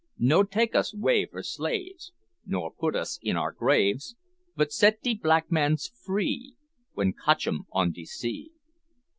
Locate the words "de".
5.03-5.13, 7.91-8.05